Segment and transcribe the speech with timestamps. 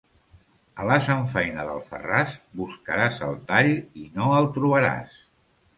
[0.83, 3.73] A la samfaina d'Alfarràs buscaràs el tall
[4.07, 5.25] i no el trobaràs.